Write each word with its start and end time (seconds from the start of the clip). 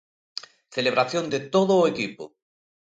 Celebración 0.75 1.25
de 1.33 1.39
todo 1.53 1.73
o 1.79 1.87
equipo. 1.93 2.23